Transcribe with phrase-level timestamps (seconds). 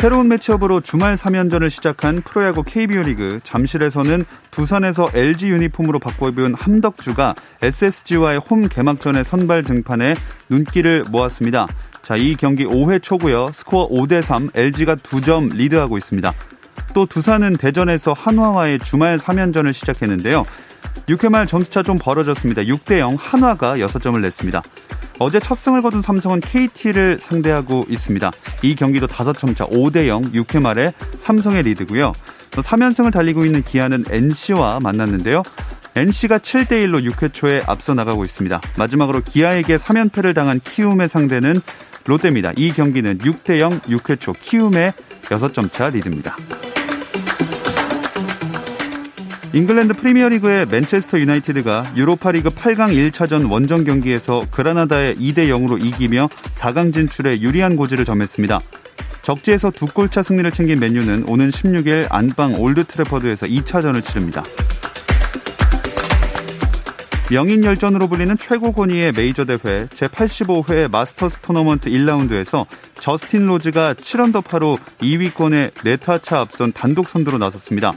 [0.00, 7.34] 새로운 매치업으로 주말 3연전을 시작한 프로야구 KBO 리그 잠실에서는 두산에서 LG 유니폼으로 바꿔 입은 함덕주가
[7.60, 10.14] SSG와의 홈 개막전의 선발 등판에
[10.48, 11.68] 눈길을 모았습니다.
[12.00, 13.50] 자, 이 경기 5회 초고요.
[13.52, 16.32] 스코어 5대 3, LG가 2점 리드하고 있습니다.
[16.94, 20.46] 또 두산은 대전에서 한화와의 주말 3연전을 시작했는데요.
[21.06, 22.62] 6회 말 점수차 좀 벌어졌습니다.
[22.62, 24.62] 6대 0 한화가 6점을 냈습니다.
[25.18, 28.30] 어제 첫 승을 거둔 삼성은 KT를 상대하고 있습니다.
[28.62, 32.12] 이 경기도 5점 차 5대 0 6회 말에 삼성의 리드고요.
[32.52, 35.42] 3연승을 달리고 있는 기아는 NC와 만났는데요.
[35.94, 38.60] NC가 7대 1로 6회 초에 앞서 나가고 있습니다.
[38.78, 41.60] 마지막으로 기아에게 3연패를 당한 키움의 상대는
[42.06, 42.52] 롯데입니다.
[42.56, 44.92] 이 경기는 6대 0 6회 초 키움의
[45.24, 46.36] 6점 차 리드입니다.
[49.52, 57.40] 잉글랜드 프리미어리그의 맨체스터 유나이티드가 유로파리그 8강 1차전 원정 경기에서 그라나다에 2대 0으로 이기며 4강 진출에
[57.40, 58.60] 유리한 고지를 점했습니다.
[59.22, 64.44] 적지에서 두 골차 승리를 챙긴 맨유는 오는 16일 안방 올드 트래퍼드에서 2차전을 치릅니다.
[67.28, 72.66] 명인 열전으로 불리는 최고 권위의 메이저 대회 제85회 마스터스 토너먼트 1라운드에서
[73.00, 77.92] 저스틴 로즈가 7언더파로 2위권의 네 타 차 앞선 단독 선두로 나섰습니다.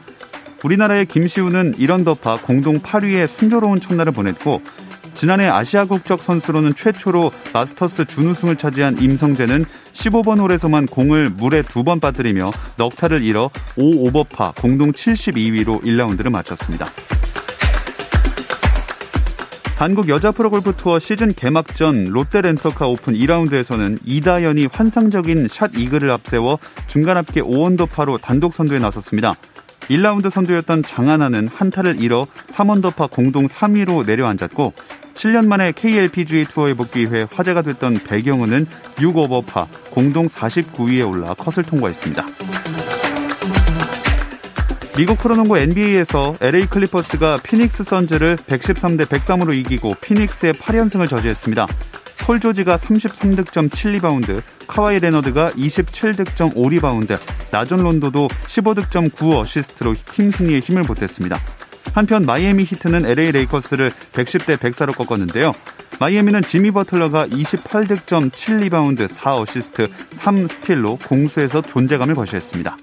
[0.63, 4.61] 우리나라의 김시우는 1언더파 공동 8위에 순조로운 첫날을 보냈고
[5.13, 11.99] 지난해 아시아 국적 선수로는 최초로 마스터스 준우승을 차지한 임성재는 15번 홀에서만 공을 물에 두 번
[11.99, 16.87] 빠뜨리며 넉 타를 잃어 5 오버파 공동 72위로 1라운드를 마쳤습니다.
[19.75, 26.57] 한국 여자 프로골프 투어 시즌 개막전 롯데 렌터카 오픈 2라운드에서는 이다연이 환상적인 샷 이글을 앞세워
[26.87, 29.35] 중간 합계 5언더파로 단독 선두에 나섰습니다.
[29.89, 34.73] 1라운드 선두였던 장하나는 한 타를 잃어 3언더파 공동 3위로 내려앉았고
[35.13, 42.25] 7년 만에 KLPGA 투어에 복귀해 화제가 됐던 배경은은 6오버파 공동 49위에 올라 컷을 통과했습니다.
[44.95, 51.65] 미국 프로농구 NBA에서 LA 클리퍼스가 피닉스 선즈를 113대 103으로 이기고 피닉스의 8연승을 저지했습니다.
[52.19, 57.19] 폴 조지가 33득점 7리바운드, 카와이 레너드가 27득점 5리바운드,
[57.53, 61.39] 라존 론도도 15득점 9어시스트로 팀 승리에 힘을 보탰습니다.
[61.93, 65.53] 한편 마이애미 히트는 LA 레이커스를 110대 104로 꺾었는데요.
[65.99, 72.75] 마이애미는 지미 버틀러가 28득점 7리바운드 4어시스트 3스틸로 공수에서 존재감을 과시했습니다.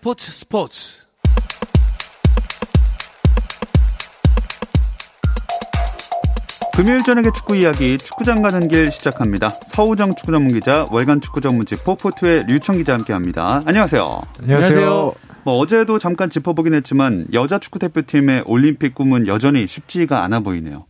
[0.00, 1.08] 스포츠 스포츠.
[6.76, 9.48] 금요일 저녁의 축구 이야기 축구장 가는 길 시작합니다.
[9.48, 13.62] 서우정 축구 전문 기자, 월간 축구 전문지 포포투의 류청 기자 함께합니다.
[13.66, 14.22] 안녕하세요.
[14.42, 15.14] 안녕하세요.
[15.42, 20.86] 뭐 어제도 잠깐 짚어보긴 했지만 여자 축구 대표팀의 올림픽 꿈은 여전히 쉽지가 않아 보이네요.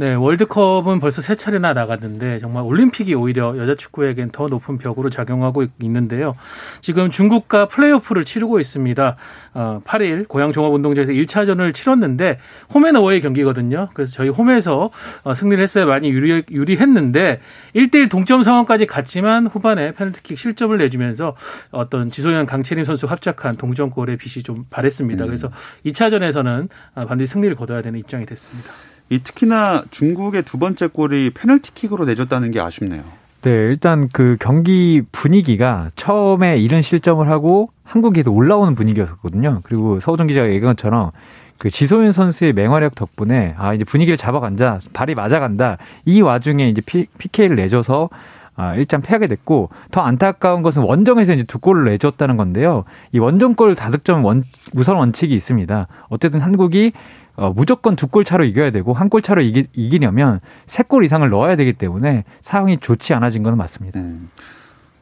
[0.00, 5.64] 네, 월드컵은 벌써 세 차례나 나갔는데 정말 올림픽이 오히려 여자 축구에겐 더 높은 벽으로 작용하고
[5.82, 6.36] 있는데요.
[6.80, 9.16] 지금 중국과 플레이오프를 치르고 있습니다.
[9.54, 12.38] 어, 8일 고양 종합운동장에서 1차전을 치렀는데
[12.72, 13.88] 홈앤어웨이 경기거든요.
[13.92, 14.90] 그래서 저희 홈에서
[15.24, 17.40] 어, 승리를 했어야 많이 유리, 유리했는데
[17.74, 21.34] 1대1 동점 상황까지 갔지만 후반에 페널티킥 실점을 내주면서
[21.72, 25.24] 어떤 지소연 강채림 선수 합작한 동점골의 빛이 좀 발했습니다.
[25.24, 25.26] 음.
[25.26, 25.50] 그래서
[25.86, 28.70] 2차전에서는 어, 반드시 승리를 거둬야 되는 입장이 됐습니다.
[29.10, 33.02] 이 특히나 중국의 두 번째 골이 페널티킥으로 내줬다는 게 아쉽네요.
[33.42, 39.60] 네, 일단 그 경기 분위기가 처음에 이런 실점을 하고 한국에도 올라오는 분위기였었거든요.
[39.62, 41.12] 그리고 서우정 기자가 얘기한 것처럼
[41.56, 45.78] 그 지소연 선수의 맹활약 덕분에 아 이제 분위기를 잡아간다, 발이 맞아간다.
[46.04, 48.10] 이 와중에 이제 피, PK를 내줘서
[48.56, 52.82] 아, 1점 패하게 됐고 더 안타까운 것은 원정에서 이제 두 골을 내줬다는 건데요.
[53.12, 54.42] 이 원정골 다득점 원,
[54.74, 55.86] 우선 원칙이 있습니다.
[56.08, 56.90] 어쨌든 한국이
[57.38, 61.28] 어, 무조건 두 골 차로 이겨야 되고 한 골 차로 이기, 이기려면 세 골 이상을
[61.28, 64.00] 넣어야 되기 때문에 상황이 좋지 않아진 건 맞습니다.
[64.00, 64.28] 음.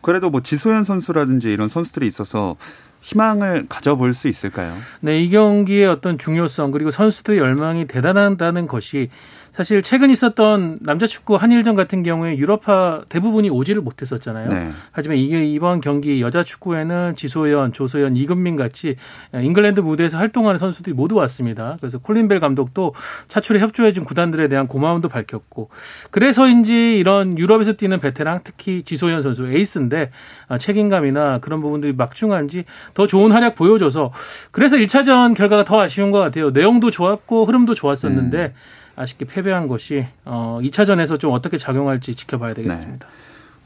[0.02, 2.54] 그래도 뭐 지소연 선수라든지 이런 선수들이 있어서
[3.00, 4.74] 희망을 가져볼 수 있을까요?
[5.00, 9.10] 네, 이 경기의 어떤 중요성 그리고 선수들의 열망이 대단하다는 것이
[9.56, 14.50] 사실 최근 있었던 남자 축구 한일전 같은 경우에 유럽파 대부분이 오지를 못했었잖아요.
[14.50, 14.70] 네.
[14.92, 18.96] 하지만 이게 이번 경기 여자 축구에는 지소연, 조소연, 이금민 같이
[19.32, 21.78] 잉글랜드 무대에서 활동하는 선수들이 모두 왔습니다.
[21.80, 22.92] 그래서 콜린벨 감독도
[23.28, 25.70] 차출에 협조해준 구단들에 대한 고마움도 밝혔고
[26.10, 30.10] 그래서인지 이런 유럽에서 뛰는 베테랑 특히 지소연 선수 에이스인데
[30.48, 34.12] 아, 책임감이나 그런 부분들이 막중한지 더 좋은 활약 보여줘서
[34.50, 36.50] 그래서 1차전 결과가 더 아쉬운 것 같아요.
[36.50, 38.75] 내용도 좋았고 흐름도 좋았었는데 음.
[38.96, 43.06] 아쉽게 패배한 것이 어 2차전에서 좀 어떻게 작용할지 지켜봐야 되겠습니다.
[43.06, 43.12] 네.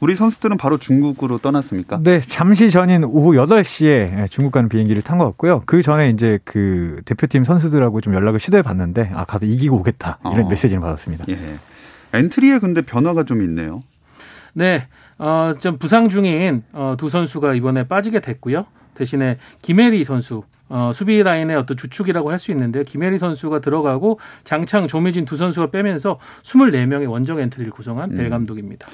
[0.01, 1.99] 우리 선수들은 바로 중국으로 떠났습니까?
[2.01, 5.61] 네, 잠시 전인 오후 8시에 중국 가는 비행기를 탄 것 같고요.
[5.67, 10.17] 그 전에 이제 그 대표팀 선수들하고 좀 연락을 시도해 봤는데 아, 가서 이기고 오겠다.
[10.33, 10.49] 이런 어.
[10.49, 11.25] 메시지를 받았습니다.
[11.29, 11.37] 예.
[12.13, 13.83] 엔트리에 근데 변화가 좀 있네요.
[14.53, 14.87] 네.
[15.19, 18.65] 어, 좀 부상 중인 어, 두 선수가 이번에 빠지게 됐고요.
[18.95, 24.87] 대신에 김혜리 선수 어, 수비 라인의 어떤 주축이라고 할 수 있는데 김혜리 선수가 들어가고 장창,
[24.87, 28.29] 조미진 두 선수가 빼면서 24명의 원정 엔트리를 구성한 벨 음.
[28.29, 28.87] 감독입니다.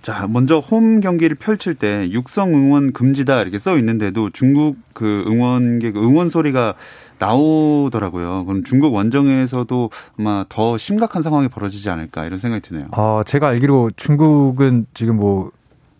[0.00, 5.96] 자, 먼저 홈 경기를 펼칠 때 육성 응원 금지다 이렇게 써 있는데도 중국 그 응원객
[5.96, 6.74] 응원 소리가
[7.18, 8.44] 나오더라고요.
[8.46, 12.86] 그럼 중국 원정에서도 아마 더 심각한 상황이 벌어지지 않을까 이런 생각이 드네요.
[12.92, 15.50] 어, 제가 알기로 중국은 지금 뭐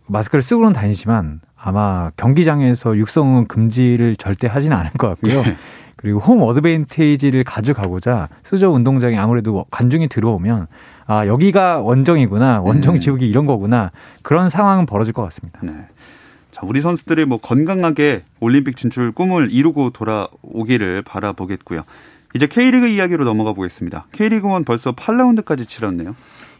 [0.06, 5.42] 마스크를 쓰고는 다니지만 아마 경기장에서 육성은 금지를 절대 하지는 않을 것 같고요.
[5.42, 5.56] 네.
[5.96, 10.68] 그리고 홈 어드밴테이지를 가져가고자 수저 운동장에 아무래도 관중이 들어오면
[11.06, 13.00] 아 여기가 원정이구나 원정 네.
[13.00, 13.90] 지우기 이런 거구나
[14.22, 15.58] 그런 상황은 벌어질 것 같습니다.
[15.62, 15.72] 네.
[16.52, 21.82] 자 우리 선수들이 뭐 건강하게 올림픽 진출 꿈을 이루고 돌아오기를 바라보겠고요.
[22.34, 24.06] 이제 K리그 이야기로 넘어가 보겠습니다.
[24.12, 26.14] K리그 1 벌써 8라운드까지 치렀네요.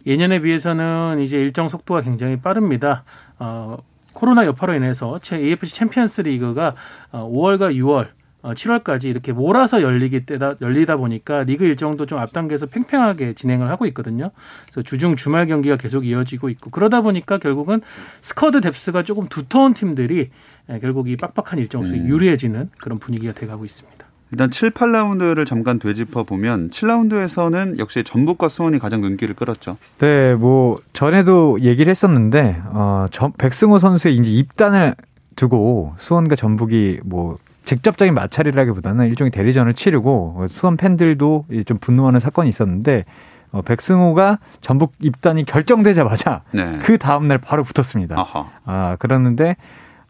[0.07, 3.05] 예년에 비해서는 이제 일정 속도가 굉장히 빠릅니다.
[3.39, 3.79] 어,
[4.19, 6.75] 코로나 여파로 인해서 AFC 챔피언스 리그가
[7.13, 8.09] 5월과 어, 6월
[8.43, 13.87] 7월까지 어, 이렇게 몰아서 열리기 때다 열리다 보니까 리그 일정도 좀 앞당겨서 팽팽하게 진행을 하고
[13.87, 14.33] 있거든요.
[14.67, 17.81] 그래서 주중 주말 경기가 계속 이어지고 있고 그러다 보니까 결국은
[18.21, 20.31] squad depth가 조금 두터운 팀들이
[20.69, 22.09] 예, 결국 이 빡빡한 일정 속에 음.
[22.09, 24.08] 유리해지는 그런 분위기가 돼가고 있습니다.
[24.31, 29.79] 일단 7, 8라운드를 잠깐 되짚어 보면 7라운드에서는 역시 전북과 수원이 가장 눈길을 끌었죠.
[29.99, 34.95] 네, 뭐 전에도 얘기를 했었는데 어, 전, 백승호 선수의 이제 입단을
[35.37, 43.05] 두고 수원과 전북이 뭐 직접적인 마찰이라기보다는 일종의 대리전을 치르고 수원 팬들도 좀 분노하는 사건이 있었는데
[43.53, 46.79] 어, 백승호가 전북 입단이 결정되자마자 네.
[46.83, 48.19] 그 다음 날 바로 붙었습니다.
[48.19, 48.47] 아하.
[48.65, 49.57] 아 그러는데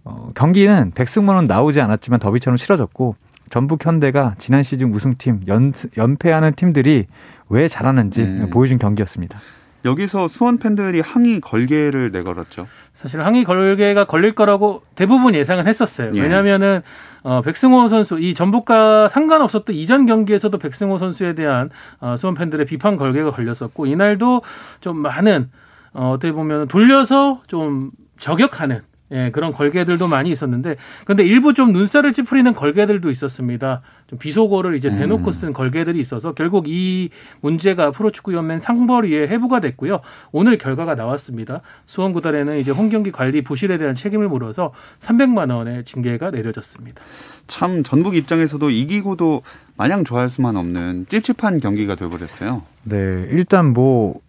[0.05, 3.17] 어, 경기는 백승호는 나오지 않았지만 더비처럼 치러졌고
[3.50, 7.06] 전북 현대가 지난 시즌 우승팀 연, 연패하는 팀들이
[7.49, 8.50] 왜 잘하는지 음.
[8.53, 9.39] 보여준 경기였습니다.
[9.85, 12.67] 여기서 수원 팬들이 항의 걸개를 내걸었죠.
[12.93, 16.12] 사실 항의 걸개가 걸릴 거라고 대부분 예상은 했었어요.
[16.15, 16.21] 예.
[16.21, 16.83] 왜냐하면은
[17.23, 22.97] 어, 백승호 선수 이 전북과 상관없었던 이전 경기에서도 백승호 선수에 대한 어, 수원 팬들의 비판
[22.97, 24.43] 걸개가 걸렸었고 이날도
[24.81, 25.50] 좀 많은
[25.93, 30.77] 어, 어떻게 보면 돌려서 좀 저격하는 예, 그런 걸개들도 많이 있었는데
[31.07, 33.81] 근데 일부 좀 눈살을 찌푸리는 걸개들도 있었습니다.
[34.07, 35.33] 좀 비속어를 이제 대놓고 음.
[35.33, 37.11] 쓴 걸개들이 있어서 결국 이
[37.41, 40.00] 문제가 프로축구연맹 상벌위에 해부가 됐고요.
[40.33, 41.61] 오늘 결과가 나왔습니다.
[41.87, 47.03] 수원구단에는 이제 홈경기 관리 부실에 대한 책임을 물어서 300만 원의 징계가 내려졌습니다.
[47.47, 49.43] 참 전북 입장에서도 이기고도
[49.77, 52.62] 마냥 좋아할 수만 없는 찝찝한 경기가 되어버렸어요.
[52.85, 54.21] 네, 일단 뭐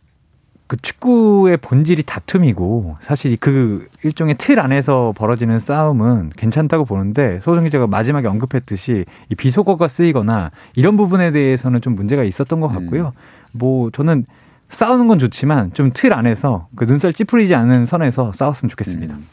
[0.69, 7.87] 그 축구의 본질이 다툼이고 사실 그 일종의 틀 안에서 벌어지는 싸움은 괜찮다고 보는데 소정 기자가
[7.87, 13.13] 마지막에 언급했듯이 이 비속어가 쓰이거나 이런 부분에 대해서는 좀 문제가 있었던 것 같고요.
[13.15, 13.57] 음.
[13.57, 14.27] 뭐 저는
[14.69, 19.15] 싸우는 건 좋지만 좀 틀 안에서 그 눈살 찌푸리지 않는 선에서 싸웠으면 좋겠습니다.
[19.15, 19.25] 음.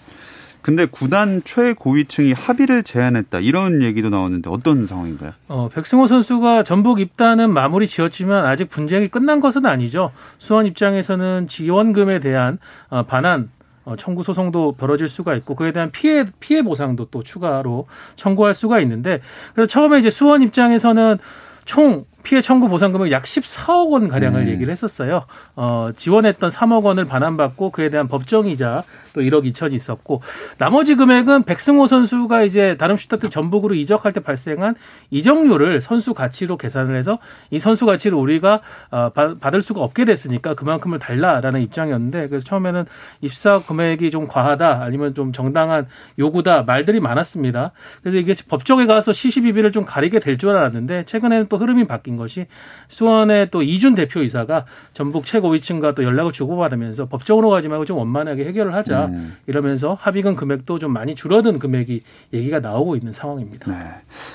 [0.67, 5.31] 근데 구단 최고위층이 합의를 제안했다 이런 얘기도 나왔는데 어떤 상황인가요?
[5.47, 10.11] 어, 백승호 선수가 전북 입단은 마무리 지었지만 아직 분쟁이 끝난 것은 아니죠.
[10.39, 12.59] 수원 입장에서는 지원금에 대한
[12.89, 13.49] 어, 반환
[13.85, 18.81] 어, 청구 소송도 벌어질 수가 있고 그에 대한 피해 피해 보상도 또 추가로 청구할 수가
[18.81, 19.21] 있는데
[19.55, 21.19] 그래서 처음에 이제 수원 입장에서는
[21.67, 24.49] 총 피해 청구 보상금을 약 14억 원 가량을 음.
[24.49, 25.27] 얘기를 했었어요.
[25.55, 28.83] 어, 지원했던 3억 원을 반환받고 그에 대한 법정이자
[29.13, 30.23] 또 1억 2천이 있었고
[30.59, 34.75] 나머지 금액은 백승호 선수가 이제 다른 슈타트 전북으로 이적할 때 발생한
[35.11, 37.19] 이적료를 선수 가치로 계산을 해서
[37.51, 42.87] 이 선수 가치를 우리가 어, 받을 수가 없게 됐으니까 그만큼을 달라라는 입장이었는데 그래서 처음에는
[43.21, 45.87] 입사 금액이 좀 과하다 아니면 좀 정당한
[46.19, 47.71] 요구다 말들이 많았습니다.
[48.03, 52.47] 그래서 이게 법정에 가서 시시비비를 좀 가리게 될 줄 알았는데 최근에는 또 흐름이 바뀐 것이
[52.89, 58.75] 수원의 또 이준 대표이사가 전북 최고위층과 또 연락을 주고받으면서 법적으로 가지 말고 좀 원만하게 해결을
[58.75, 59.37] 하자 음.
[59.47, 62.01] 이러면서 합의금 금액도 좀 많이 줄어든 금액이
[62.33, 63.71] 얘기가 나오고 있는 상황입니다.
[63.71, 63.85] 네.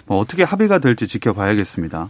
[0.05, 2.09] 뭐 어떻게 합의가 될지 지켜봐야겠습니다.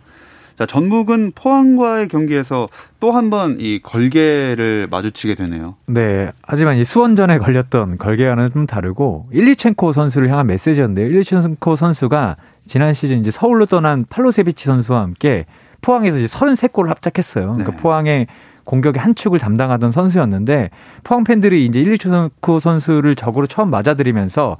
[0.57, 2.67] 자, 전북은 포항과의 경기에서
[2.99, 5.75] 또 한 번 이 걸개를 마주치게 되네요.
[5.87, 6.31] 네.
[6.43, 11.07] 하지만 이 수원전에 걸렸던 걸개와는 좀 다르고 일리첸코 선수를 향한 메시지였는데요.
[11.07, 12.35] 일리첸코 선수가
[12.67, 15.45] 지난 시즌 이제 서울로 떠난 팔로세비치 선수와 함께
[15.81, 17.53] 포항에서 이제 33골을 합작했어요.
[17.53, 17.77] 그러니까 네.
[17.77, 18.27] 포항의
[18.65, 20.69] 공격의 한 축을 담당하던 선수였는데
[21.03, 24.57] 포항 팬들이 이제 일리첸코 선수를 적으로 처음 맞아들이면서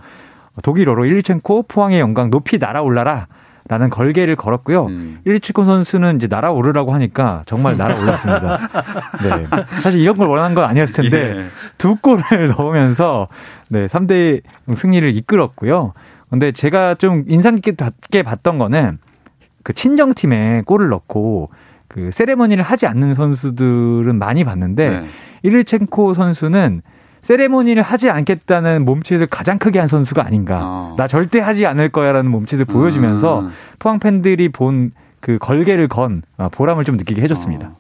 [0.64, 3.28] 독일어로 일리첸코 포항의 영광 높이 날아올라라.
[3.68, 4.88] 라는 걸개를 걸었고요.
[4.88, 5.20] 음.
[5.24, 8.58] 일리첸코 선수는 이제 날아오르라고 하니까 정말 날아올랐습니다.
[9.24, 9.48] 네.
[9.82, 11.46] 사실 이런 걸 원하는 건 아니었을 텐데 예.
[11.78, 12.24] 두 골을
[12.58, 13.28] 넣으면서
[13.70, 14.42] 네, 3대
[14.76, 15.94] 승리를 이끌었고요.
[16.32, 18.98] 근데 제가 좀 인상 깊게 봤던 거는
[19.64, 21.52] 그 친정팀에 골을 넣고
[21.88, 25.08] 그 세레머니를 하지 않는 선수들은 많이 봤는데 네.
[25.44, 26.82] 일일첸코 선수는
[27.22, 30.62] 세레모니를 하지 않겠다는 몸짓을 가장 크게 한 선수가 아닌가.
[30.64, 30.96] 어.
[30.98, 33.52] 나 절대 하지 않을 거야라는 몸짓을 보여주면서 음.
[33.78, 37.68] 포항 팬들이 본 그 걸개를 건 어, 보람을 좀 느끼게 해줬습니다.
[37.68, 37.78] 어.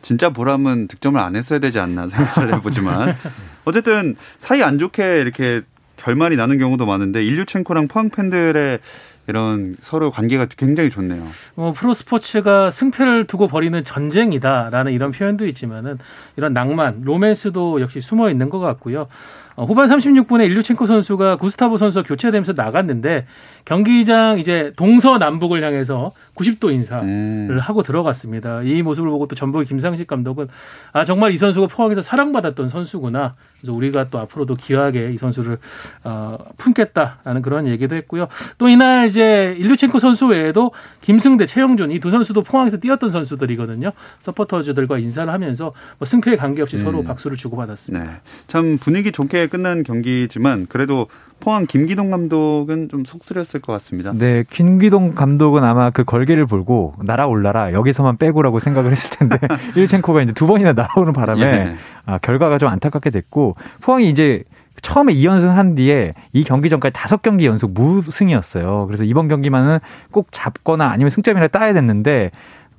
[0.00, 3.14] 진짜 보람은 득점을 안 했어야 되지 않나 생각을 해보지만
[3.64, 5.62] 어쨌든 사이 안 좋게 이렇게
[6.02, 8.80] 결말이 나는 경우도 많은데 일류첸코랑 포항 팬들의
[9.28, 11.24] 이런 서로 관계가 굉장히 좋네요.
[11.54, 15.98] 뭐 프로 스포츠가 승패를 두고 벌이는 전쟁이다라는 이런 표현도 있지만은
[16.36, 19.06] 이런 낭만, 로맨스도 역시 숨어 있는 것 같고요.
[19.54, 23.26] 어, 후반 36분에 일류첸코 선수가 구스타보 선수와 교체되면서 나갔는데
[23.64, 27.58] 경기장 이제 동서남북을 향해서 90도 인사를 음.
[27.60, 28.62] 하고 들어갔습니다.
[28.62, 30.48] 이 모습을 보고 또 전북의 김상식 감독은
[30.92, 33.34] 아 정말 이 선수가 포항에서 사랑받았던 선수구나.
[33.60, 35.58] 그래서 우리가 또 앞으로도 귀하게 이 선수를
[36.02, 38.26] 어, 품겠다라는 그런 얘기도 했고요.
[38.58, 43.92] 또 이날 이제 일류첸코 선수 외에도 김승대, 최영준 이 두 선수도 포항에서 뛰었던 선수들이거든요.
[44.18, 46.84] 서포터즈들과 인사를 하면서 뭐 승패에 관계없이 음.
[46.84, 48.04] 서로 박수를 주고받았습니다.
[48.04, 48.10] 네.
[48.48, 51.06] 참 분위기 좋게 끝난 경기지만 그래도
[51.42, 54.12] 포항 김기동 감독은 좀 속쓰렸을 것 같습니다.
[54.14, 59.38] 네, 김기동 감독은 아마 그 걸개를 불고 날아올라라 여기서만 빼고라고 생각을 했을 텐데
[59.74, 61.76] 일첸코가 이제 두 번이나 날아오는 바람에 예.
[62.06, 64.44] 아, 결과가 좀 안타깝게 됐고 포항이 이제
[64.82, 68.86] 처음에 2연승 한 뒤에 이 경기 전까지 다섯 경기 연속 무승이었어요.
[68.86, 69.80] 그래서 이번 경기만은
[70.12, 72.30] 꼭 잡거나 아니면 승점이라 따야 됐는데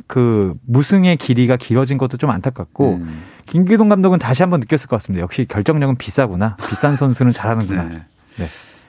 [0.08, 3.24] 그 무승의 길이가 길어진 것도 좀 안타깝고 음.
[3.46, 5.22] 김기동 감독은 다시 한번 느꼈을 것 같습니다.
[5.22, 6.56] 역시 결정력은 비싸구나.
[6.70, 7.84] 비싼 선수는 잘하는구나.
[7.84, 8.02] 네.
[8.38, 8.48] 네.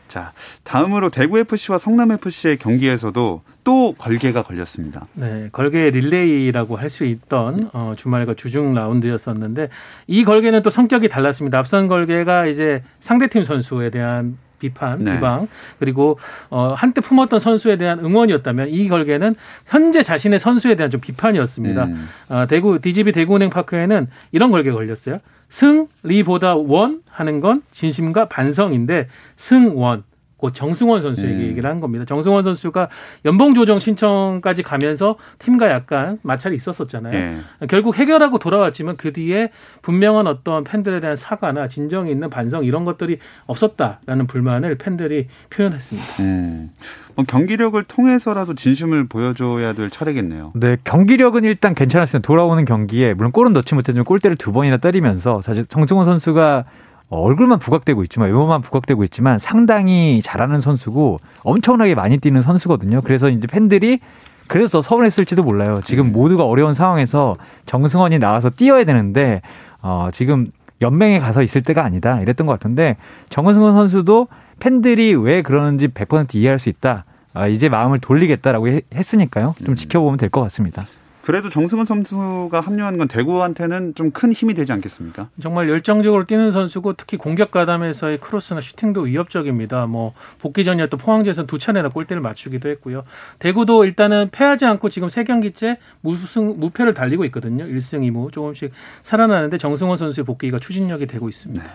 [0.09, 0.33] 자,
[0.63, 5.09] 다음으로 대구 FC와 성남 FC의 경기에서도 또 걸개가 걸렸습니다.
[5.15, 9.71] 네, 걸개 릴레이라고 할 수 있던 어, 주말과 주중 라운드였었는데
[10.07, 11.59] 이 걸개는 또 성격이 달랐습니다.
[11.59, 15.15] 앞선 걸개가 이제 상대팀 선수에 대한 비판, 네.
[15.15, 16.19] 비방 그리고
[16.49, 19.35] 어, 한때 품었던 선수에 대한 응원이었다면 이 걸개는
[19.67, 21.85] 현재 자신의 선수에 대한 좀 비판이었습니다.
[21.85, 22.09] 음.
[22.29, 25.19] 어, 대구 DGB 대구은행 파크에는 이런 걸개 걸렸어요.
[25.49, 30.03] 승리보다 원 하는 건 진심과 반성인데 승원
[30.45, 31.41] 곧 정승원 선수에게 음.
[31.41, 32.05] 얘기를 한 겁니다.
[32.05, 32.91] 정승원 선수가
[33.25, 37.13] 연봉 조정 신청까지 가면서 팀과 약간 마찰이 있었었잖아요.
[37.13, 37.39] 네.
[37.67, 39.49] 결국 해결하고 돌아왔지만 그 뒤에
[39.81, 46.23] 분명한 어떤 팬들에 대한 사과나 진정이 있는 반성 이런 것들이 없었다라는 불만을 팬들이 표현했습니다.
[46.23, 46.71] 음.
[47.15, 50.53] 뭐 경기력을 통해서라도 진심을 보여줘야 될 차례겠네요.
[50.57, 52.21] 네, 경기력은 일단 괜찮았어요.
[52.21, 56.84] 돌아오는 경기에 물론 골은 넣지 못했지만 골대를 두 번이나 때리면서 사실 정승원 선수가 어,
[57.21, 63.01] 얼굴만 부각되고 있지만 외모만 부각되고 있지만 상당히 잘하는 선수고 엄청나게 많이 뛰는 선수거든요.
[63.03, 64.01] 그래서 이제 팬들이
[64.47, 65.81] 그래서 서운했을지도 몰라요.
[65.85, 66.13] 지금 네.
[66.13, 67.35] 모두가 어려운 상황에서
[67.67, 69.41] 정승원이 나와서 뛰어야 되는데
[69.83, 70.49] 어, 지금
[70.83, 72.97] 연맹에 가서 있을 때가 아니다 이랬던 것 같은데
[73.31, 74.29] 정승원 선수도
[74.61, 77.05] 팬들이 왜 그러는지 100% 이해할 수 있다.
[77.33, 79.55] 아, 이제 마음을 돌리겠다라고 했으니까요.
[79.65, 79.77] 좀 음.
[79.77, 80.85] 지켜보면 될 것 같습니다.
[81.25, 85.29] 그래도 정승은 선수가 합류하는 건 대구한테는 좀 큰 힘이 되지 않겠습니까?
[85.41, 89.87] 정말 열정적으로 뛰는 선수고 특히 공격 가담에서의 크로스나 슈팅도 위협적입니다.
[89.87, 93.05] 뭐 복귀 전이었던 포항전에서 두 차례나 골대를 맞추기도 했고요.
[93.39, 97.65] 대구도 일단은 패하지 않고 지금 세 경기째 무승 무패를 달리고 있거든요.
[97.65, 98.71] 1승 2무 조금씩
[99.03, 101.63] 살아나는데 정승원 선수의 복귀가 추진력이 되고 있습니다.
[101.63, 101.71] 네.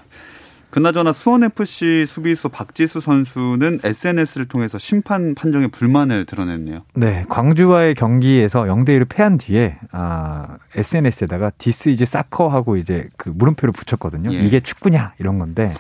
[0.70, 6.82] 그나저나 수원FC 수비수 박지수 선수는 SNS를 통해서 심판 판정에 불만을 드러냈네요.
[6.94, 13.30] 네, 광주와의 경기에서 0대 1을 패한 뒤에 아, SNS에다가 This is soccer 하고 이제 그
[13.30, 14.32] 물음표를 붙였거든요.
[14.34, 14.38] 예.
[14.38, 15.74] 이게 축구냐 이런 건데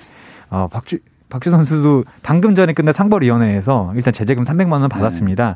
[0.50, 5.50] 어, 박주 박주 선수도 방금 전에 끝난 상벌위원회에서 일단 제재금 300만 원 받았습니다.
[5.50, 5.55] 네.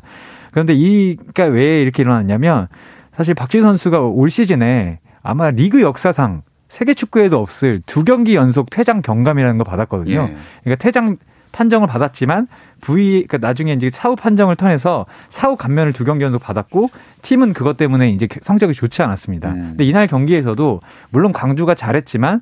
[0.52, 2.68] 그런데 이가 왜 이렇게 일어났냐면
[3.16, 6.42] 사실 박주 선수가 올 시즌에 아마 리그 역사상
[6.74, 10.28] 세계 축구에도 없을 두 경기 연속 퇴장 경감이라는 걸 받았거든요.
[10.28, 10.36] 예.
[10.64, 11.18] 그러니까 퇴장
[11.52, 12.48] 판정을 받았지만
[12.80, 16.90] V 그러니까 나중에 이제 사후 판정을 통해서 사후 감면을 두 경기 연속 받았고
[17.22, 19.50] 팀은 그것 때문에 이제 성적이 좋지 않았습니다.
[19.50, 19.54] 음.
[19.68, 22.40] 근데 이날 경기에서도 물론 광주가 잘했지만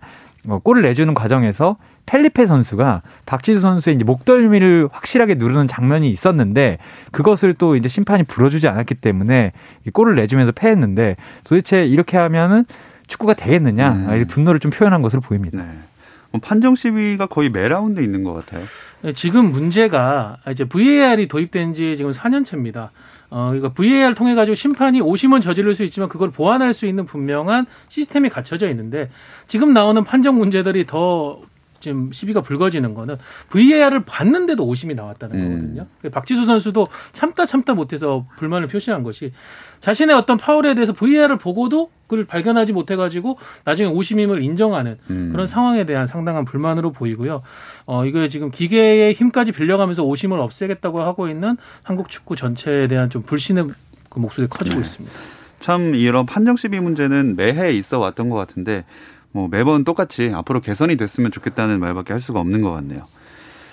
[0.48, 6.78] 어, 골을 내주는 과정에서 펠리페 선수가 박지수 선수의 이제 목덜미를 확실하게 누르는 장면이 있었는데
[7.10, 9.52] 그것을 또 이제 심판이 불어주지 않았기 때문에
[9.92, 12.64] 골을 내주면서 패했는데 도대체 이렇게 하면은
[13.12, 14.26] 축구가 되겠느냐 음.
[14.26, 15.58] 분노를 좀 표현한 것으로 보입니다.
[15.58, 15.68] 네.
[16.30, 18.64] 뭐 판정 시위가 거의 매 라운드 있는 것 같아요.
[19.02, 22.88] 네, 지금 문제가 이제 VAR이 도입된 지 지금 4년째입니다.
[23.28, 27.66] 어, 그러니까 VAR 통해 가지고 심판이 오심은 저지를 수 있지만 그걸 보완할 수 있는 분명한
[27.88, 29.10] 시스템이 갖춰져 있는데
[29.46, 31.40] 지금 나오는 판정 문제들이 더
[31.82, 33.18] 지금 시비가 불거지는 거는
[33.50, 35.42] VAR을 봤는데도 오심이 나왔다는 음.
[35.42, 35.86] 거거든요.
[36.04, 36.10] 음.
[36.10, 39.32] 박지수 선수도 참다 참다 못해서 불만을 표시한 것이
[39.80, 45.30] 자신의 어떤 파울에 대해서 VAR을 보고도 그걸 발견하지 못해가지고 나중에 오심임을 인정하는 음.
[45.32, 47.42] 그런 상황에 대한 상당한 불만으로 보이고요.
[47.86, 53.22] 어, 이거 지금 기계의 힘까지 빌려가면서 오심을 없애겠다고 하고 있는 한국 축구 전체에 대한 좀
[53.22, 53.66] 불신의
[54.08, 54.80] 그 목소리 커지고 네.
[54.82, 55.16] 있습니다.
[55.58, 58.84] 참 이런 판정 시비 문제는 매해 있어 왔던 것 같은데
[59.32, 63.06] 뭐 매번 똑같이 앞으로 개선이 됐으면 좋겠다는 말밖에 할 수가 없는 것 같네요.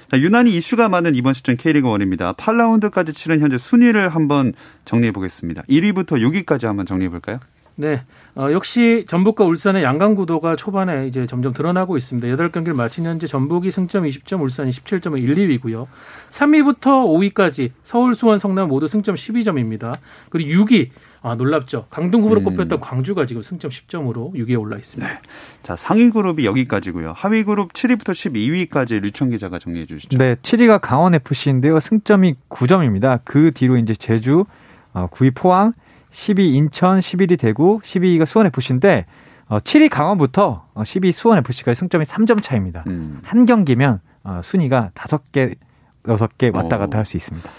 [0.10, 2.36] 자, 유난히 이슈가 많은 이번 시즌 K리그 1입니다.
[2.36, 4.54] 8라운드까지 치른 현재 순위를 한번
[4.86, 5.62] 정리해 보겠습니다.
[5.70, 7.40] 1위부터 6위까지 한번 정리해 볼까요?
[7.80, 8.02] 네.
[8.36, 12.28] 어, 역시 전북과 울산의 양강 구도가 초반에 이제 점점 드러나고 있습니다.
[12.28, 15.88] 8경기를 마친 현재 전북이 승점 20점, 울산이 17점을 1, 2위고요.
[16.30, 19.98] 3위부터 5위까지 서울, 수원, 성남 모두 승점 12점입니다.
[20.30, 20.90] 그리고 6위
[21.22, 21.86] 아, 놀랍죠.
[21.90, 22.46] 강등 후보로 음.
[22.46, 25.12] 뽑혔던 광주가 지금 승점 10점으로 6위에 올라 있습니다.
[25.12, 25.20] 네.
[25.64, 27.14] 자, 상위 그룹이 여기까지고요.
[27.16, 30.18] 하위 그룹 7위부터 12위까지 류청 기자가 정리해 주시죠.
[30.18, 31.80] 네, 7위가 강원 FC인데요.
[31.80, 33.22] 승점이 9점입니다.
[33.24, 34.46] 그 뒤로 이제 제주,
[34.94, 35.74] 9위 어, 포항,
[36.12, 39.06] 10위 인천, 11위 대구, 12위가 수원 FC인데
[39.50, 42.84] 7위 어, 강원부터 10위 어, 수원 FC까지 승점이 3점 차입니다.
[42.88, 43.20] 음.
[43.24, 44.00] 한 경기면
[44.44, 45.56] 순위가 5개,
[46.04, 47.50] 6개 왔다 갔다 할 수 있습니다.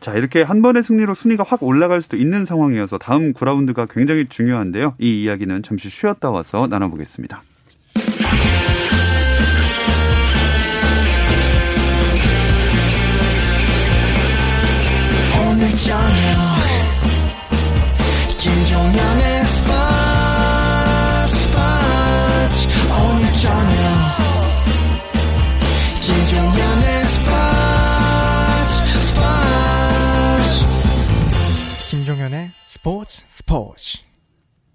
[0.00, 4.96] 자, 이렇게 한 번의 승리로 순위가 확 올라갈 수도 있는 상황이어서 다음 9라운드가 굉장히 중요한데요.
[4.98, 7.40] 이 이야기는 잠시 쉬었다 와서 나눠보겠습니다.
[15.40, 16.43] 오늘 저녁
[18.44, 19.72] 김종현의 스포츠
[21.34, 23.72] 스포츠 오늘 저녁
[26.02, 27.04] 김종현의
[31.88, 33.98] 김종현의 스포츠 스포츠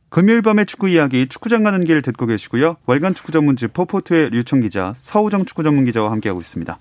[0.10, 2.78] 금요일 밤의 축구 이야기 축구장 가는 길 듣고 계시고요.
[2.88, 6.80] 월간 축구 전문지 포포트의 류청 기자, 서우정 축구 전문 기자와 함께하고 있습니다.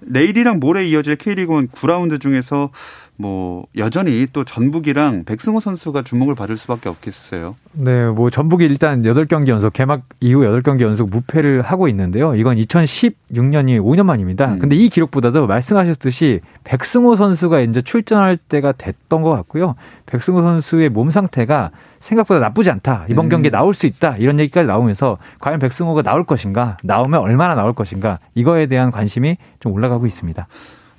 [0.00, 2.70] 내일이랑 모레 이어질 K리그1 9라운드 중에서
[3.18, 7.56] 뭐 여전히 또 전북이랑 백승호 선수가 주목을 받을 수밖에 없겠어요.
[7.72, 12.34] 네, 뭐 전북이 일단 8경기 연속 개막 이후 8경기 연속 무패를 하고 있는데요.
[12.34, 14.52] 이건 2016년이 5년 만입니다.
[14.52, 14.58] 음.
[14.58, 19.76] 근데 이 기록보다도 말씀하셨듯이 백승호 선수가 이제 출전할 때가 됐던 것 같고요.
[20.06, 23.06] 백승호 선수의 몸 상태가 생각보다 나쁘지 않다.
[23.08, 23.28] 이번 음.
[23.30, 24.16] 경기에 나올 수 있다.
[24.18, 26.76] 이런 얘기까지 나오면서 과연 백승호가 나올 것인가?
[26.82, 28.18] 나오면 얼마나 나올 것인가?
[28.34, 30.46] 이거에 대한 관심이 좀 올라가고 있습니다.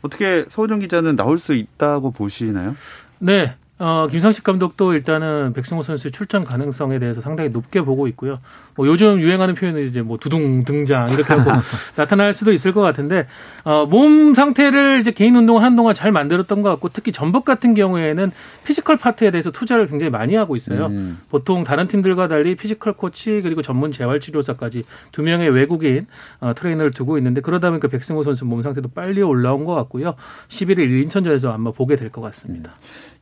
[0.02, 2.76] 어떻게 서우정 기자는 나올 수 있다고 보시나요?
[3.20, 3.56] 네.
[3.80, 8.40] 어, 김상식 감독도 일단은 백승호 선수의 출전 가능성에 대해서 상당히 높게 보고 있고요.
[8.76, 11.50] 뭐 요즘 유행하는 표현은 이제 뭐 두둥 등장 이렇게 하고
[11.96, 13.28] 나타날 수도 있을 것 같은데
[13.64, 18.32] 어, 몸 상태를 이제 개인 운동을 한동안 잘 만들었던 것 같고 특히 전북 같은 경우에는
[18.66, 20.88] physical 파트에 대해서 투자를 굉장히 많이 하고 있어요.
[20.88, 21.20] 음.
[21.30, 26.06] 보통 다른 팀들과 달리 physical 코치 그리고 전문 재활 치료사까지 두 명의 외국인
[26.40, 30.16] 어, 트레이너를 두고 있는데 그러다 보니까 백승호 선수 몸 상태도 빨리 올라온 것 같고요.
[30.50, 32.72] 11일 인천전에서 아마 보게 될 것 같습니다.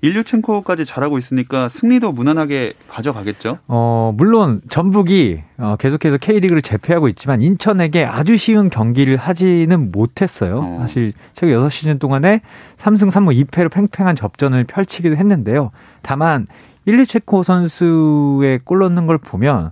[0.06, 3.58] 일류첸코까지 잘하고 있으니까 승리도 무난하게 가져가겠죠?
[3.68, 10.58] 어, 물론 전북이 어, 계속해서 K리그를 제패하고 있지만 인천에게 아주 쉬운 경기를 하지는 못했어요.
[10.58, 10.78] 어.
[10.82, 12.41] 사실 최근 6시즌 동안에
[12.78, 15.72] 3승 3무 2패로 팽팽한 접전을 펼치기도 했는데요.
[16.04, 16.46] 다만
[16.86, 19.72] 일리체코 선수의 골 넣는 걸 보면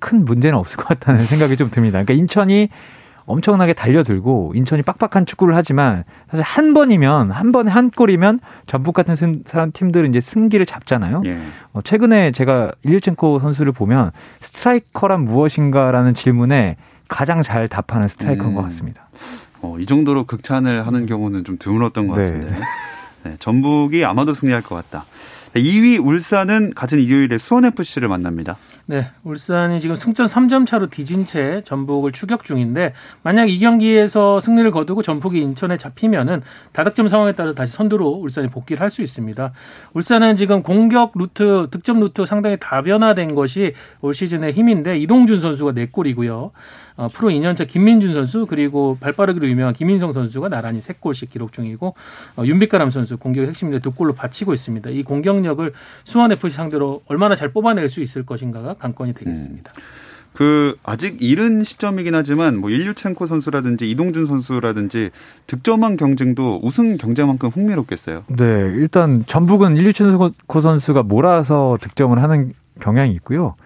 [0.00, 2.02] 큰 문제는 없을 것 같다는 생각이 좀 듭니다.
[2.02, 2.68] 그러니까 인천이
[3.26, 9.42] 엄청나게 달려들고 인천이 빡빡한 축구를 하지만 사실 한 번이면 한 번에 한 골이면 전북 같은
[9.46, 11.22] 사람 팀들은 이제 승기를 잡잖아요.
[11.26, 11.38] 예.
[11.72, 16.76] 어, 최근에 제가 일일첸코 선수를 보면 스트라이커란 무엇인가라는 질문에
[17.08, 18.54] 가장 잘 답하는 스트라이커인 음.
[18.54, 19.08] 것 같습니다.
[19.60, 22.24] 어, 이 정도로 극찬을 하는 경우는 좀 드물었던 것 네.
[22.24, 22.60] 같은데.
[23.24, 25.04] 네, 전북이 아마도 승리할 것 같다.
[25.54, 28.56] 2위 울산은 같은 일요일에 수원FC를 만납니다.
[28.86, 34.70] 네, 울산이 지금 승점 3점 차로 뒤진 채 전북을 추격 중인데 만약 이 경기에서 승리를
[34.70, 36.42] 거두고 전북이 인천에 잡히면은
[36.72, 39.52] 다득점 상황에 따라 다시 선두로 울산이 복귀를 할 수 있습니다.
[39.94, 46.50] 울산은 지금 공격 루트, 득점 루트 상당히 다변화된 것이 올 시즌의 힘인데 이동준 선수가 4골이고요.
[46.96, 51.94] 어, 프로 2년차 김민준 선수 그리고 발빠르기로 유명한 김인성 선수가 나란히 3골씩 기록 중이고
[52.36, 54.90] 어, 윤빛가람 선수 공격 핵심인데 두 골로 바치고 있습니다.
[54.90, 55.72] 이 공격력을
[56.04, 59.72] 수원 FC 상대로 얼마나 잘 뽑아낼 수 있을 것인가가 관건이 되겠습니다.
[60.32, 65.10] 그 아직 이른 시점이긴 하지만 뭐 일류첸코 선수라든지 이동준 선수라든지
[65.46, 68.24] 득점왕 경쟁도 우승 경쟁만큼 흥미롭겠어요.
[68.28, 73.56] 네, 일단 전북은 일류춘코 선수가 몰아서 득점을 하는 경향이 있고요.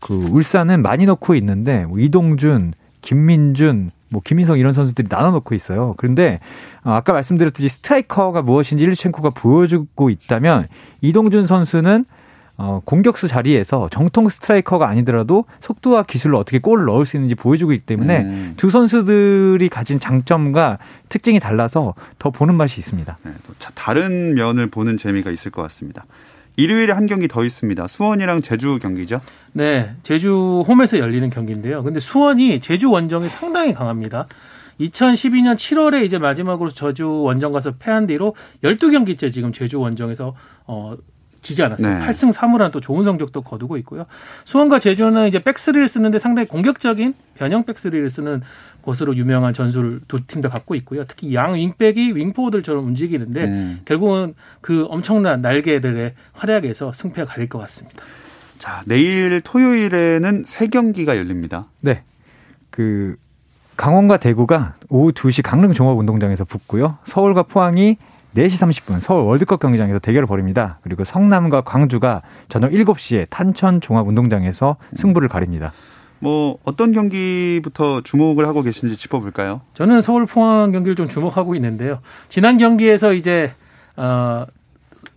[0.00, 5.94] 그 울산은 많이 넣고 있는데 뭐 이동준, 김민준, 뭐 김민성 이런 선수들이 나눠 놓고 있어요.
[5.96, 6.40] 그런데
[6.82, 10.66] 어, 아까 말씀드렸듯이 스트라이커가 무엇인지 일류첸코가 보여주고 있다면
[11.00, 12.04] 이동준 선수는
[12.62, 17.86] 어, 공격수 자리에서 정통 스트라이커가 아니더라도 속도와 기술로 어떻게 골을 넣을 수 있는지 보여주고 있기
[17.86, 18.54] 때문에 음.
[18.58, 20.76] 두 선수들이 가진 장점과
[21.08, 23.16] 특징이 달라서 더 보는 맛이 있습니다.
[23.22, 23.32] 네,
[23.74, 26.04] 다른 면을 보는 재미가 있을 것 같습니다.
[26.56, 27.86] 일요일에 한 경기 더 있습니다.
[27.88, 29.20] 수원이랑 제주 경기죠.
[29.52, 31.82] 네, 제주 홈에서 열리는 경기인데요.
[31.82, 34.26] 근데 수원이 제주 원정이 상당히 강합니다.
[34.80, 40.34] 2012년 7월에 이제 마지막으로 저주 원정 가서 패한 뒤로 12경기째 지금 제주 원정에서
[40.66, 40.96] 어
[41.42, 41.98] 지지 않았어요.
[42.00, 42.06] 네.
[42.06, 44.06] 8승 3무라는 또 좋은 성적도 거두고 있고요.
[44.44, 48.42] 수원과 제주는 이제 백스리를 쓰는데 상당히 공격적인 변형 백스리를 쓰는
[48.82, 51.04] 것으로 유명한 전술을 두 팀 다 갖고 있고요.
[51.04, 53.80] 특히 양 윙백이 윙포워들처럼 움직이는데 음.
[53.84, 58.02] 결국은 그 엄청난 날개들의 활약에서 승패가 갈릴 것 같습니다.
[58.58, 61.66] 자, 내일 토요일에는 세 경기가 열립니다.
[61.80, 62.02] 네.
[62.70, 63.16] 그
[63.76, 66.98] 강원과 대구가 오후 2시 강릉 종합운동장에서 붙고요.
[67.06, 67.96] 서울과 포항이
[68.36, 70.78] 4시 30분 서울 월드컵 경기장에서 대결을 벌입니다.
[70.82, 75.72] 그리고 성남과 광주가 저녁 7시에 탄천 종합운동장에서 승부를 가립니다.
[76.20, 79.62] 뭐 어떤 경기부터 주목을 하고 계신지 짚어볼까요?
[79.74, 82.00] 저는 서울 포항 경기를 좀 주목하고 있는데요.
[82.28, 83.52] 지난 경기에서 이제
[83.96, 84.46] 어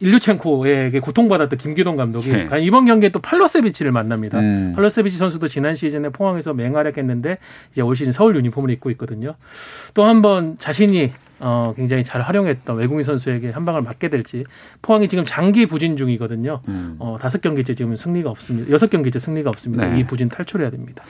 [0.03, 2.47] 일류첸코에게 고통받았던 김기동 감독이 네.
[2.61, 4.39] 이번 경기에 또 팔로세비치를 만납니다.
[4.39, 4.73] 음.
[4.75, 7.37] 팔로세비치 선수도 지난 시즌에 포항에서 맹활약했는데
[7.71, 9.35] 이제 올 시즌 서울 유니폼을 입고 있거든요.
[9.93, 14.45] 또 한 번 자신이 어 굉장히 잘 활용했던 외국인 선수에게 한 방을 맞게 될지
[14.81, 16.61] 포항이 지금 장기 부진 중이거든요.
[16.67, 16.95] 음.
[16.99, 18.69] 어 다섯 경기째 지금 승리가 없습니다.
[18.71, 19.87] 여섯 경기째 승리가 없습니다.
[19.87, 19.99] 네.
[19.99, 21.03] 이 부진 탈출해야 됩니다.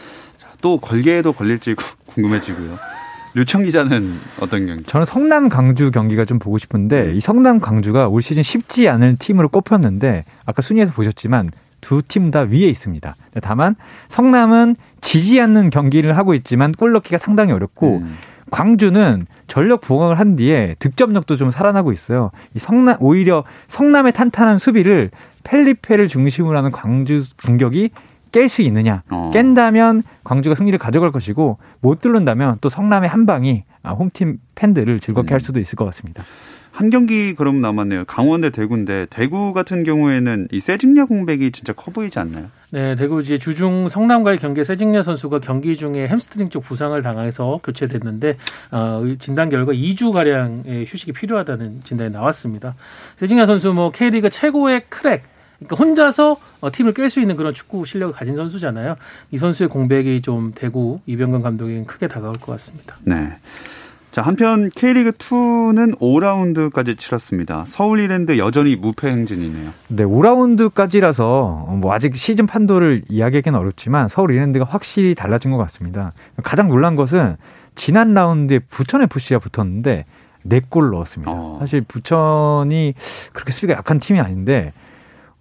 [0.62, 2.78] 또 걸개에도 걸릴지 구- 궁금해지고요.
[3.36, 4.84] 류청 기자는 어떤 경기?
[4.84, 9.50] 저는 성남 강주 경기가 좀 보고 싶은데 이 성남 강주가 올 시즌 쉽지 않은 팀으로
[9.50, 13.16] 꼽혔는데 아까 순위에서 보셨지만 두 팀 다 위에 있습니다.
[13.42, 13.76] 다만
[14.10, 18.18] 성남은 지지 않는 경기를 하고 있지만 골 넣기가 상당히 어렵고 음.
[18.52, 22.30] 광주는 전력 부강을 한 뒤에 득점력도 좀 살아나고 있어요.
[22.56, 25.10] 이 성남 오히려 성남의 탄탄한 수비를
[25.44, 27.90] 펠리페를 중심으로 하는 광주 공격이
[28.34, 29.04] 깰 수 있느냐?
[29.10, 29.30] 어.
[29.32, 35.32] 깬다면 광주가 승리를 가져갈 것이고 못 뚫는다면 또 성남의 한 방이 아, 홈팀 팬들을 즐겁게
[35.32, 35.34] 음.
[35.34, 36.24] 할 수도 있을 것 같습니다.
[36.72, 38.06] 한 경기 그럼 남았네요.
[38.06, 42.48] 강원 대 대구인데 대구 같은 경우에는 이 세징야 공백이 진짜 커 보이지 않나요?
[42.72, 48.38] 네, 대구 이제 주중 성남과의 경기에 세징야 선수가 경기 중에 햄스트링 쪽 부상을 당해서 교체됐는데
[48.72, 52.74] 어, 진단 결과 2주 가량의 휴식이 필요하다는 진단이 나왔습니다.
[53.18, 55.33] 세징야 선수 뭐 K리그 최고의 crack
[55.64, 58.96] 그러니까 혼자서 어, 팀을 깰 수 있는 그런 축구 실력을 가진 선수잖아요.
[59.32, 62.96] 이 선수의 공백이 좀 대구 이병건 감독에겐 크게 다가올 것 같습니다.
[63.04, 63.38] 네.
[64.12, 67.64] 자, 한편 K리그 2는 5라운드까지 치렀습니다.
[67.66, 69.72] 서울 이랜드 여전히 무패 행진이네요.
[69.88, 76.14] 네, 5라운드까지라서 뭐 아직 시즌 판도를 이야기하기는 어렵지만 서울 이랜드가 확실히 달라진 것 같습니다.
[76.44, 77.38] 가장 놀란 것은
[77.74, 80.06] 지난 라운드에 부천 FC가 붙었는데
[80.48, 81.32] 4골 넣었습니다.
[81.32, 81.58] 어.
[81.60, 82.94] 사실 부천이
[83.32, 84.74] 그렇게 수비가 약한 팀이 아닌데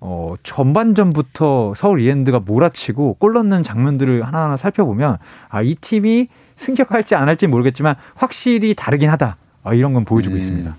[0.05, 7.29] 어, 전반전부터 서울 이랜드가 몰아치고 골 넣는 장면들을 하나하나 살펴보면 아, 이 팀이 승격할지 안
[7.29, 9.37] 할지 모르겠지만 확실히 다르긴 하다.
[9.63, 10.41] 아, 이런 건 보여주고 음.
[10.41, 10.77] 있습니다.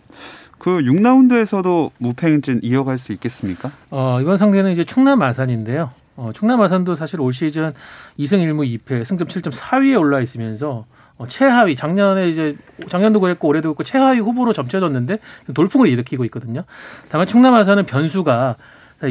[0.57, 3.71] 그 6라운드에서도 무패 행진 이어갈 수 있겠습니까?
[3.91, 5.91] 어, 이번 상대는 이제 충남 아산인데요.
[6.17, 7.73] 어, 충남 아산도 사실 올 시즌
[8.19, 10.83] 2승 1무 2패, 승점 7점 4위에 올라 있으면서
[11.15, 12.57] 어, 최하위 작년에 이제
[12.89, 15.19] 작년도 그랬고 올해도 그랬고 최하위 후보로 점쳐졌는데
[15.53, 16.65] 돌풍을 일으키고 있거든요.
[17.07, 18.57] 다만 충남 아산은 변수가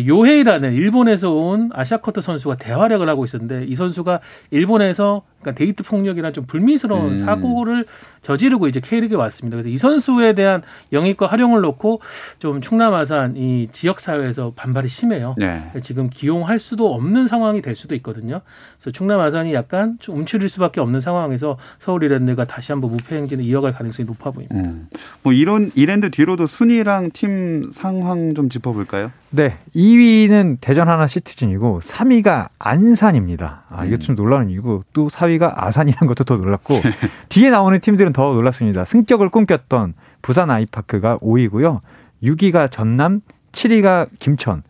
[0.01, 6.47] 요헤이라는 일본에서 온 아시아커터 선수가 대활약을 하고 있었는데 이 선수가 일본에서 그러니까 데이트 폭력이나 좀
[6.47, 7.19] 불미스러운 음.
[7.19, 7.85] 사고를
[8.23, 9.57] 저지르고 이제 K리그에 왔습니다.
[9.57, 12.01] 그래서 이 선수에 대한 영입과 활용을 놓고
[12.39, 15.35] 좀 충남 아산 이 지역 사회에서 반발이 심해요.
[15.39, 15.71] 네.
[15.83, 18.41] 지금 기용할 수도 없는 상황이 될 수도 있거든요.
[18.79, 23.45] 그래서 충남 아산이 약간 좀 움츠릴 수밖에 없는 상황에서 서울 이랜드가 다시 한번 무패 행진을
[23.45, 24.55] 이어갈 가능성이 높아 보입니다.
[24.57, 24.89] 음.
[25.23, 29.11] 뭐 이런 이랜드 뒤로도 순위랑 팀 상황 좀 짚어볼까요?
[29.31, 33.63] 네, 2위는 대전 하나 시티즌이고 3위가 안산입니다.
[33.71, 34.01] 아 이게 음.
[34.01, 36.81] 좀 놀라운 이유고 또 4위가 아산이라는 것도 더 놀랐고
[37.31, 38.85] 뒤에 나오는 팀들은 더 놀랐습니다.
[38.85, 41.81] 승격을 꿈꼈던 부산 아이파크가 5위고요.
[42.23, 43.21] 6위가 전남,
[43.53, 44.63] 7위가 김천,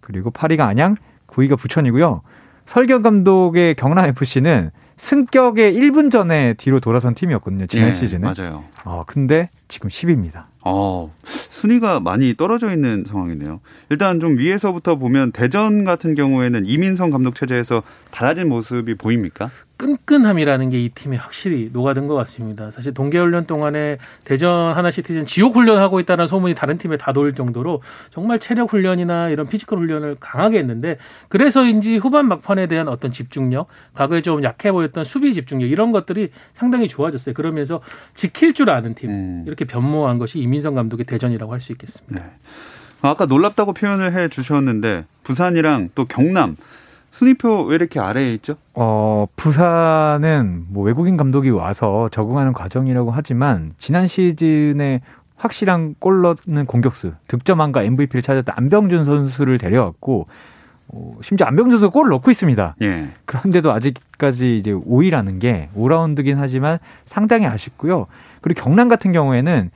[0.00, 2.22] 그리고 8위가 안양, 9위가 부천이고요.
[2.66, 7.66] 설경 감독의 경남 FC는 승격의 1분 전에 뒤로 돌아선 팀이었거든요.
[7.66, 8.20] 지난 예, 시즌에.
[8.20, 8.64] 맞아요.
[8.84, 10.44] 어, 근데 지금 10위입니다.
[10.62, 13.60] 어, 순위가 많이 떨어져 있는 상황이네요.
[13.88, 19.50] 일단 좀 위에서부터 보면 대전 같은 경우에는 이민성 감독 체제에서 달라진 모습이 보입니까?
[19.80, 22.70] 끈끈함이라는 게 이 팀에 확실히 녹아든 것 같습니다.
[22.70, 27.82] 사실 동계훈련 동안에 대전 하나시티즌 지옥 훈련 하고 있다는 소문이 다른 팀에 다 돌 정도로
[28.12, 34.22] 정말 체력 훈련이나 이런 physical 훈련을 강하게 했는데 그래서인지 후반 막판에 대한 어떤 집중력, 과거에
[34.22, 37.34] 좀 약해 보였던 수비 집중력 이런 것들이 상당히 좋아졌어요.
[37.34, 37.80] 그러면서
[38.14, 39.44] 지킬 줄 아는 팀 음.
[39.46, 42.24] 이렇게 변모한 것이 이민성 감독의 대전이라고 할 수 있겠습니다.
[42.24, 42.30] 네.
[43.02, 46.56] 아까 놀랍다고 표현을 해 주셨는데 부산이랑 또 경남
[47.10, 48.56] 순위표 왜 이렇게 아래에 있죠?
[48.74, 55.00] 어, 부산은 뭐 외국인 감독이 와서 적응하는 과정이라고 하지만 지난 시즌에
[55.36, 60.26] 확실한 골 넣는 공격수, 득점왕과 MVP를 찾았던 안병준 선수를 데려왔고
[60.92, 62.76] 어, 심지어 안병준 선수 골을 넣고 있습니다.
[62.82, 63.10] 예.
[63.24, 68.06] 그런데도 아직까지 이제 5위라는 게 5라운드긴 하지만 상당히 아쉽고요.
[68.40, 69.70] 그리고 경남 같은 경우에는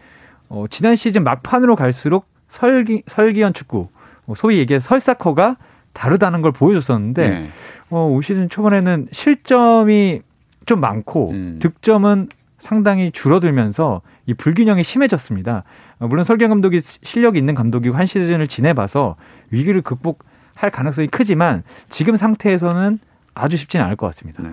[0.49, 3.88] 어, 지난 시즌 막판으로 갈수록 설기 설기현 축구,
[4.25, 5.57] 뭐 소위 얘기해서 설사커가
[5.94, 7.50] 다르다는 걸 보여줬었는데 네.
[7.90, 10.20] 어, 올 시즌 초반에는 실점이
[10.66, 11.59] 좀 많고 음.
[11.61, 12.28] 득점은
[12.59, 15.64] 상당히 줄어들면서 이 불균형이 심해졌습니다.
[15.98, 19.16] 어, 물론 설경 감독이 실력이 있는 감독이고 한 시즌을 지내봐서
[19.50, 22.98] 위기를 극복할 가능성이 크지만 지금 상태에서는
[23.35, 24.42] 아주 쉽지는 않을 것 같습니다.
[24.42, 24.50] 네.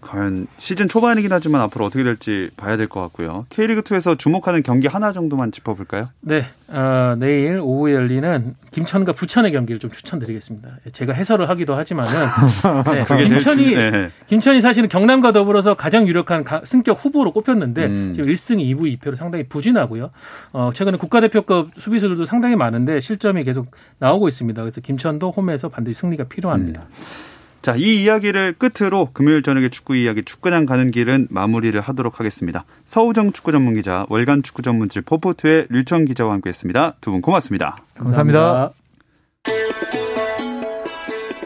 [0.00, 3.46] 과연 시즌 초반이긴 하지만 앞으로 어떻게 될지 봐야 될 것 같고요.
[3.50, 6.08] K리그2에서 주목하는 경기 하나 정도만 짚어볼까요?
[6.20, 6.46] 네.
[6.68, 10.68] 어, 내일 오후에 열리는 김천과 부천의 경기를 좀 추천드리겠습니다.
[10.92, 12.12] 제가 해설을 하기도 하지만은
[13.08, 14.10] 네, 김천이 네.
[14.28, 18.12] 김천이 사실은 경남과 더불어서 가장 유력한 승격 후보로 꼽혔는데 음.
[18.14, 20.10] 지금 1승 2부 2패로 상당히 부진하고요.
[20.52, 24.60] 어, 최근에 국가대표급 수비수들도 상당히 많은데 실점이 계속 나오고 있습니다.
[24.62, 26.82] 그래서 김천도 홈에서 반드시 승리가 필요합니다.
[26.82, 27.35] 음.
[27.66, 32.64] 자, 이 이야기를 끝으로 금요일 저녁에 축구 이야기 축구장 가는 길은 마무리를 하도록 하겠습니다.
[32.84, 36.94] 서우정 축구 전문 기자, 월간 축구 전문지 포포트의 류청 기자와 함께 했습니다.
[37.00, 37.78] 두 분 고맙습니다.
[37.98, 38.70] 감사합니다.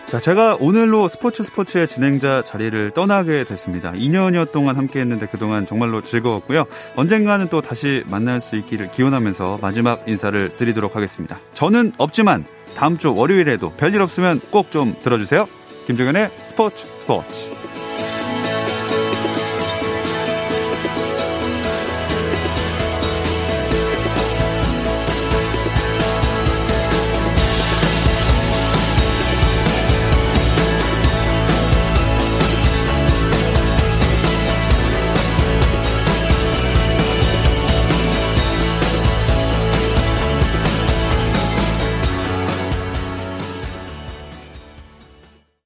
[0.08, 3.92] 자, 제가 오늘로 스포츠 스포츠의 진행자 자리를 떠나게 됐습니다.
[3.92, 6.66] 2년여 동안 함께 했는데 그동안 정말로 즐거웠고요.
[6.96, 11.40] 언젠가는 또 다시 만날 수 있기를 기원하면서 마지막 인사를 드리도록 하겠습니다.
[11.54, 12.44] 저는 없지만
[12.76, 15.46] 다음 주 월요일에도 별일 없으면 꼭 좀 들어주세요.
[15.86, 17.59] 김종현의 스포츠 스포츠.